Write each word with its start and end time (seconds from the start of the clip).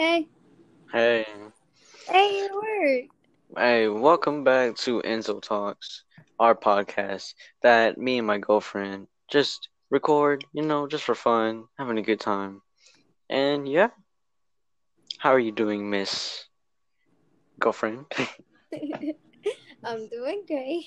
Hey. 0.00 0.28
Hey, 0.92 1.26
Hey, 2.08 2.46
it 2.46 2.52
worked. 2.54 3.14
hey, 3.56 3.88
welcome 3.88 4.44
back 4.44 4.76
to 4.76 5.02
Enzo 5.02 5.40
Talks, 5.42 6.04
our 6.38 6.54
podcast 6.54 7.34
that 7.62 7.98
me 7.98 8.18
and 8.18 8.26
my 8.26 8.38
girlfriend 8.38 9.08
just 9.30 9.68
record, 9.90 10.44
you 10.52 10.62
know, 10.62 10.86
just 10.88 11.04
for 11.04 11.14
fun, 11.14 11.66
having 11.78 11.98
a 11.98 12.02
good 12.02 12.20
time. 12.20 12.62
And 13.30 13.68
yeah, 13.68 13.90
how 15.18 15.30
are 15.32 15.38
you 15.40 15.52
doing, 15.52 15.90
Miss 15.90 16.48
Girlfriend? 17.60 18.06
I'm 19.84 20.08
doing 20.08 20.44
great. 20.46 20.84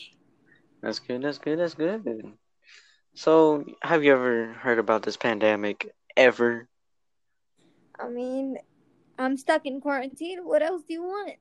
That's 0.81 0.99
good, 0.99 1.21
that's 1.23 1.39
good, 1.39 1.59
that's 1.59 1.75
good. 1.75 2.01
So, 3.15 3.65
have 3.83 4.03
you 4.03 4.13
ever 4.13 4.53
heard 4.53 4.79
about 4.79 5.03
this 5.03 5.17
pandemic 5.17 5.93
ever? 6.17 6.69
I 7.99 8.09
mean, 8.09 8.57
I'm 9.23 9.37
stuck 9.37 9.65
in 9.65 9.79
quarantine. 9.79 10.39
What 10.43 10.61
else 10.61 10.83
do 10.87 10.93
you 10.93 11.03
want? 11.03 11.35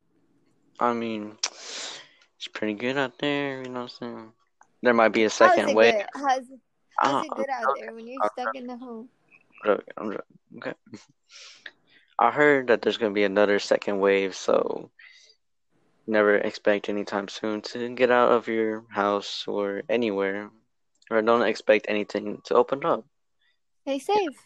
I 0.79 0.93
mean, 0.93 1.37
it's 1.43 2.48
pretty 2.52 2.75
good 2.75 2.97
out 2.97 3.19
there, 3.19 3.59
you 3.62 3.69
know 3.69 3.83
what 3.83 3.93
I'm 4.01 4.16
saying? 4.16 4.33
There 4.83 4.95
might 4.95 5.09
be 5.09 5.25
a 5.25 5.30
second 5.30 5.75
wave. 5.75 5.95
good? 5.95 6.06
How's, 6.15 6.45
how's 6.98 7.15
Uh, 7.15 7.27
it 7.27 7.37
good 7.37 7.51
out 7.51 7.77
there 7.79 7.92
when 7.95 8.06
you're 8.06 8.23
stuck 8.39 8.55
in 8.55 8.66
the 8.66 8.77
home? 8.77 9.09
I'm 9.65 9.70
joking, 9.70 9.95
I'm 9.97 10.12
joking. 10.12 10.39
Okay. 10.59 10.73
I 12.19 12.30
heard 12.30 12.69
that 12.69 12.83
there's 12.83 12.98
gonna 12.98 13.15
be 13.15 13.25
another 13.25 13.59
second 13.59 13.98
wave, 13.98 14.34
so 14.37 14.91
never 16.06 16.37
expect 16.37 16.89
anytime 16.89 17.28
soon 17.28 17.62
to 17.62 17.89
get 17.95 18.11
out 18.11 18.30
of 18.30 18.47
your 18.48 18.84
house 18.91 19.45
or 19.48 19.83
anywhere, 19.89 20.51
or 21.11 21.20
don't 21.23 21.42
expect 21.42 21.87
anything 21.89 22.41
to 22.45 22.55
open 22.55 22.84
up. 22.84 23.05
Stay 23.83 23.98
safe. 23.98 24.37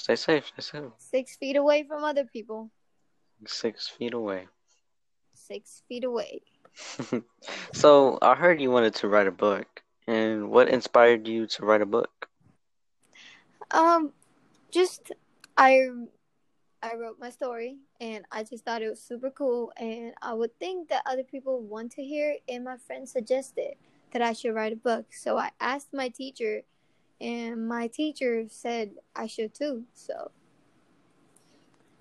Stay 0.00 0.16
safe, 0.16 0.46
stay 0.46 0.62
safe. 0.62 0.92
Six 0.96 1.36
feet 1.36 1.56
away 1.56 1.82
from 1.82 2.04
other 2.04 2.24
people. 2.24 2.70
Six 3.46 3.86
feet 3.86 4.14
away. 4.14 4.48
Six 5.34 5.82
feet 5.88 6.04
away. 6.04 6.40
So 7.74 8.18
I 8.22 8.34
heard 8.34 8.62
you 8.62 8.70
wanted 8.70 8.94
to 8.96 9.08
write 9.08 9.26
a 9.26 9.32
book, 9.32 9.82
and 10.06 10.50
what 10.50 10.70
inspired 10.70 11.28
you 11.28 11.46
to 11.48 11.66
write 11.66 11.82
a 11.82 11.86
book? 11.86 12.28
Um, 13.70 14.12
just 14.70 15.12
I 15.58 15.88
I 16.82 16.94
wrote 16.94 17.18
my 17.20 17.28
story 17.28 17.76
and 18.00 18.24
I 18.32 18.42
just 18.42 18.64
thought 18.64 18.80
it 18.80 18.88
was 18.88 19.02
super 19.02 19.30
cool 19.30 19.70
and 19.76 20.14
I 20.22 20.32
would 20.32 20.58
think 20.58 20.88
that 20.88 21.02
other 21.04 21.24
people 21.24 21.60
want 21.60 21.92
to 21.92 22.02
hear 22.02 22.30
it 22.30 22.42
and 22.48 22.64
my 22.64 22.78
friend 22.78 23.06
suggested 23.06 23.74
that 24.12 24.22
I 24.22 24.32
should 24.32 24.54
write 24.54 24.72
a 24.72 24.76
book. 24.76 25.12
So 25.12 25.36
I 25.36 25.50
asked 25.60 25.92
my 25.92 26.08
teacher 26.08 26.62
and 27.20 27.68
my 27.68 27.86
teacher 27.88 28.46
said 28.48 28.92
I 29.14 29.26
should 29.26 29.54
too. 29.54 29.84
So 29.94 30.30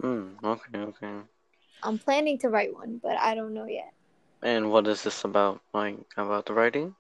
Hmm, 0.02 0.38
okay, 0.44 0.78
okay. 0.80 1.22
I'm 1.84 1.98
planning 2.00 2.38
to 2.40 2.50
write 2.50 2.74
one, 2.74 3.00
but 3.02 3.18
I 3.18 3.36
don't 3.36 3.54
know 3.54 3.66
yet. 3.66 3.94
And 4.42 4.72
what 4.72 4.88
is 4.88 5.04
this 5.04 5.24
about? 5.24 5.62
Like 5.74 5.98
about 6.18 6.46
the 6.46 6.54
writing 6.54 6.96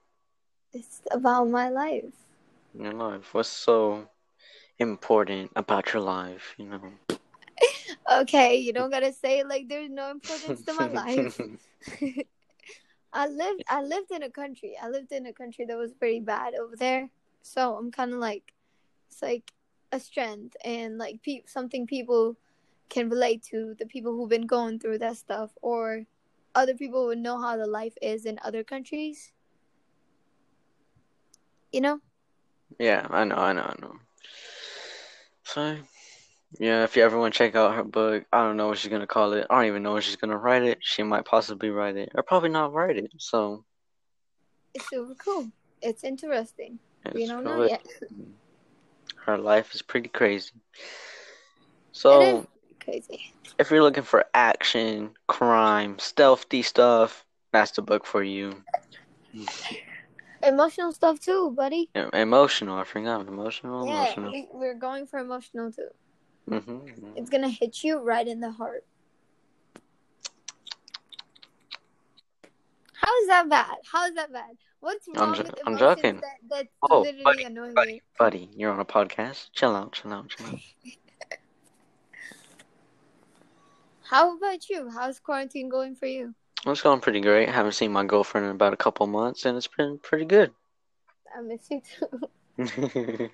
It's 0.73 1.01
about 1.11 1.45
my 1.49 1.69
life. 1.69 2.25
your 2.73 2.93
life? 2.93 3.33
What's 3.33 3.49
so 3.49 4.09
important 4.79 5.51
about 5.55 5.93
your 5.93 6.01
life, 6.01 6.55
you 6.57 6.65
know? 6.65 6.91
Okay, 8.11 8.57
you 8.57 8.73
don't 8.73 8.89
gotta 8.91 9.11
say 9.13 9.43
like 9.43 9.67
there's 9.67 9.89
no 9.89 10.11
importance 10.11 10.63
to 10.63 10.73
my 10.73 10.87
life. 10.87 11.29
I 13.13 13.27
lived 13.27 13.63
I 13.67 13.81
lived 13.81 14.11
in 14.11 14.23
a 14.23 14.29
country. 14.29 14.75
I 14.81 14.89
lived 14.89 15.11
in 15.11 15.25
a 15.25 15.33
country 15.33 15.65
that 15.65 15.77
was 15.77 15.93
pretty 15.93 16.19
bad 16.19 16.53
over 16.55 16.75
there. 16.75 17.09
So 17.41 17.75
I'm 17.75 17.91
kind 17.91 18.13
of 18.13 18.19
like 18.19 18.53
it's 19.09 19.21
like 19.21 19.51
a 19.91 19.99
strength 19.99 20.55
and 20.63 20.97
like 20.97 21.21
pe- 21.23 21.43
something 21.45 21.87
people 21.87 22.35
can 22.89 23.09
relate 23.09 23.43
to, 23.43 23.75
the 23.77 23.85
people 23.85 24.15
who've 24.15 24.29
been 24.29 24.47
going 24.47 24.79
through 24.79 24.99
that 24.99 25.17
stuff 25.17 25.51
or 25.61 26.05
other 26.55 26.73
people 26.73 27.05
would 27.07 27.19
know 27.19 27.39
how 27.39 27.55
the 27.55 27.67
life 27.67 27.93
is 28.01 28.25
in 28.25 28.39
other 28.43 28.63
countries. 28.63 29.31
You 31.71 31.81
know? 31.81 31.99
Yeah, 32.80 33.05
I 33.09 33.23
know, 33.23 33.36
I 33.36 33.53
know, 33.53 33.61
I 33.61 33.75
know. 33.80 33.95
So, 35.43 35.77
yeah, 36.59 36.83
if 36.83 36.95
you 36.95 37.03
ever 37.03 37.17
want 37.17 37.33
to 37.33 37.37
check 37.37 37.55
out 37.55 37.75
her 37.75 37.83
book, 37.83 38.25
I 38.31 38.43
don't 38.43 38.58
know 38.58 38.67
what 38.67 38.77
she's 38.77 38.91
gonna 38.91 39.08
call 39.08 39.33
it. 39.33 39.45
I 39.49 39.55
don't 39.55 39.67
even 39.67 39.83
know 39.83 39.93
when 39.93 40.02
she's 40.02 40.15
gonna 40.15 40.37
write 40.37 40.64
it. 40.64 40.80
She 40.81 41.03
might 41.03 41.25
possibly 41.25 41.69
write 41.69 41.95
it, 41.95 42.11
or 42.15 42.23
probably 42.23 42.49
not 42.49 42.73
write 42.73 42.97
it. 42.97 43.11
So, 43.17 43.65
It's 44.73 44.89
super 44.89 45.15
cool. 45.15 45.52
It's 45.81 46.03
interesting. 46.03 46.80
We 47.14 47.21
it's 47.21 47.30
don't 47.30 47.43
know 47.43 47.64
yet. 47.65 47.86
her 49.26 49.37
life 49.37 49.73
is 49.73 49.82
pretty 49.82 50.10
crazy. 50.10 50.52
So, 51.92 52.45
crazy. 52.83 53.33
if 53.58 53.70
you're 53.71 53.83
looking 53.83 54.04
for 54.04 54.26
action, 54.33 55.11
crime, 55.27 55.98
stealthy 55.99 56.61
stuff, 56.61 57.26
that's 57.52 57.71
the 57.71 57.82
book 57.82 58.05
for 58.05 58.23
you. 58.23 58.64
Emotional 60.43 60.92
stuff 60.92 61.20
too, 61.20 61.52
buddy. 61.52 61.89
Em- 61.95 62.09
Emotional, 62.14 62.77
I 62.77 62.83
forgot. 62.83 63.27
Emotional, 63.27 63.83
Yeah, 63.88 63.93
emotional. 63.93 64.32
we, 64.32 64.48
we're 64.54 64.73
going 64.76 65.05
for 65.05 65.20
emotional 65.20 65.71
too. 65.71 65.89
hmm 66.48 66.80
It's 67.15 67.30
gonna 67.30 67.49
hit 67.49 67.83
you 67.83 67.99
right 67.99 68.27
in 68.27 68.39
the 68.39 68.52
heart. 68.52 68.86
How 73.02 73.21
is 73.21 73.27
that 73.27 73.49
bad? 73.49 73.76
How 73.92 74.05
is 74.08 74.15
that 74.15 74.32
bad? 74.32 74.58
What's 74.80 75.08
I'm 75.15 75.15
wrong 75.15 75.33
jo- 75.36 75.43
with 75.43 75.60
I'm 75.65 75.77
joking. 75.77 76.15
that 76.21 76.37
oh, 76.43 76.48
that's 76.49 76.70
Oh, 76.89 77.02
literally 77.02 77.23
buddy, 77.23 77.43
annoying 77.43 77.73
buddy, 77.73 77.93
me? 77.93 78.02
buddy, 78.17 78.49
you're 78.55 78.71
on 78.71 78.80
a 78.80 78.86
podcast. 78.86 79.49
Chill 79.54 79.76
out, 79.76 79.93
chill 79.93 80.11
out, 80.14 80.30
chill 80.30 80.48
out. 80.48 80.60
How 84.04 84.36
about 84.38 84.70
you? 84.70 84.89
How's 84.89 85.20
quarantine 85.20 85.70
going 85.70 85.95
for 85.95 86.08
you? 86.08 86.33
It's 86.65 86.82
going 86.82 86.99
pretty 86.99 87.21
great. 87.21 87.49
Haven't 87.49 87.73
seen 87.73 87.92
my 87.92 88.05
girlfriend 88.05 88.45
in 88.45 88.52
about 88.52 88.73
a 88.73 88.77
couple 88.77 89.05
months, 89.08 89.45
and 89.45 89.58
it's 89.58 89.67
been 89.67 89.98
pretty 89.99 90.26
good. 90.26 90.52
I 91.36 91.42
miss 91.42 91.70
you 91.70 91.82
too. 91.82 92.30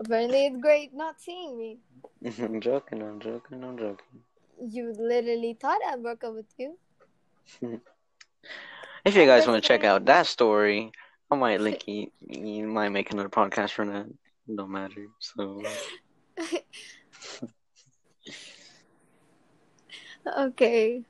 Apparently, 0.00 0.46
it's 0.46 0.58
great 0.58 0.92
not 0.94 1.20
seeing 1.20 1.56
me. 1.58 1.78
I'm 2.38 2.60
joking, 2.60 3.02
I'm 3.02 3.20
joking, 3.20 3.64
I'm 3.64 3.78
joking. 3.78 4.22
You 4.60 4.92
literally 4.98 5.56
thought 5.60 5.80
I 5.86 5.96
broke 5.96 6.24
up 6.24 6.34
with 6.34 6.52
you. 6.58 6.78
If 9.06 9.14
you 9.14 9.24
guys 9.24 9.46
want 9.46 9.62
to 9.62 9.68
check 9.68 9.84
out 9.84 10.04
that 10.06 10.26
story, 10.26 10.90
I 11.30 11.36
might 11.36 11.60
link 11.60 11.86
you. 11.86 12.10
You 12.26 12.66
might 12.66 12.88
make 12.88 13.12
another 13.12 13.28
podcast 13.28 13.70
for 13.70 13.86
that. 13.86 14.06
Don't 14.52 14.72
matter. 14.72 15.06
So, 15.20 15.62
okay. 20.38 21.04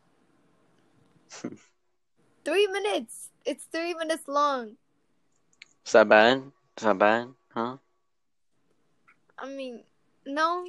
three 2.45 2.67
minutes. 2.67 3.31
It's 3.47 3.65
three 3.65 3.95
minutes 3.95 4.29
long. 4.29 4.77
is 5.87 5.93
that 5.93 6.07
bad? 6.07 6.53
Is 6.77 6.85
that 6.85 6.99
bad? 6.99 7.29
Huh? 7.55 7.79
I 9.39 9.49
mean, 9.49 9.85
no. 10.27 10.67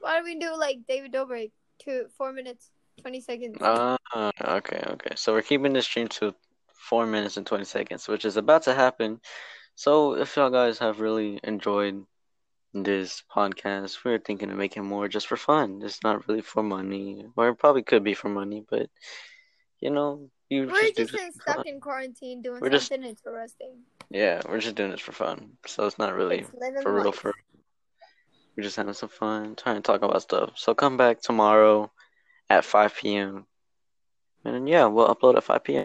Why 0.00 0.18
do 0.18 0.24
we 0.26 0.38
do 0.38 0.54
like 0.58 0.80
David 0.86 1.14
Dobrik? 1.14 1.52
Two, 1.78 2.08
four 2.18 2.34
minutes, 2.34 2.70
twenty 3.00 3.20
seconds. 3.20 3.56
Uh, 3.60 3.96
okay, 4.14 4.82
okay. 4.92 5.10
So 5.16 5.32
we're 5.32 5.42
keeping 5.42 5.72
this 5.72 5.84
stream 5.86 6.08
to 6.08 6.34
four 6.74 7.06
minutes 7.06 7.36
and 7.36 7.46
20 7.46 7.64
seconds, 7.64 8.06
which 8.08 8.24
is 8.24 8.36
about 8.36 8.62
to 8.64 8.74
happen. 8.74 9.20
So 9.74 10.14
if 10.14 10.36
y'all 10.36 10.50
guys 10.50 10.78
have 10.78 11.00
really 11.00 11.40
enjoyed 11.42 12.04
this 12.72 13.22
podcast, 13.34 14.04
we're 14.04 14.18
thinking 14.18 14.50
of 14.50 14.56
making 14.56 14.84
more 14.84 15.08
just 15.08 15.26
for 15.26 15.36
fun. 15.36 15.80
It's 15.84 16.02
not 16.04 16.28
really 16.28 16.42
for 16.42 16.62
money, 16.62 17.24
or 17.36 17.48
it 17.48 17.56
probably 17.56 17.82
could 17.82 18.04
be 18.04 18.14
for 18.14 18.28
money, 18.28 18.64
but 18.68 18.88
you 19.80 19.90
know, 19.90 20.30
you 20.48 20.66
We're 20.66 20.90
just 20.92 21.12
just 21.12 21.40
stuck 21.42 21.56
fun. 21.56 21.64
in 21.66 21.80
quarantine 21.80 22.40
doing 22.42 22.60
We're 22.60 22.70
just- 22.70 22.92
interesting. 22.92 23.82
Yeah, 24.10 24.40
we're 24.48 24.60
just 24.60 24.76
doing 24.76 24.92
this 24.92 25.00
for 25.00 25.12
fun. 25.12 25.56
So 25.66 25.86
it's 25.86 25.98
not 25.98 26.14
really 26.14 26.38
It's 26.40 26.82
for 26.82 26.94
real. 26.94 27.06
life. 27.06 27.16
For 27.16 27.34
we're 28.56 28.62
just 28.62 28.76
having 28.76 28.94
some 28.94 29.08
fun, 29.08 29.56
trying 29.56 29.76
to 29.76 29.82
talk 29.82 30.02
about 30.02 30.22
stuff. 30.22 30.52
So 30.56 30.74
come 30.74 30.96
back 30.96 31.20
tomorrow 31.20 31.90
at 32.50 32.64
5 32.64 32.94
p.m. 32.96 33.46
And 34.44 34.68
yeah, 34.68 34.86
we'll 34.86 35.12
upload 35.14 35.36
at 35.36 35.44
5 35.44 35.64
p.m. 35.64 35.84